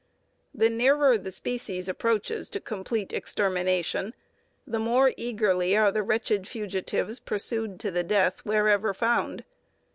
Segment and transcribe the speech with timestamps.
[0.51, 4.15] The nearer the species approaches to complete extermination,
[4.65, 9.43] the more eagerly are the wretched fugitives pursued to the death whenever found.